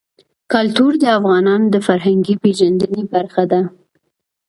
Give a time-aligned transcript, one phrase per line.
[0.53, 3.61] کلتور د افغانانو د فرهنګي پیژندنې برخه ده.